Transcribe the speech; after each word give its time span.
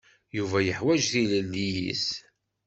Yuba 0.37 0.57
yeḥwaǧ 0.65 1.01
tilelli-s. 1.11 2.05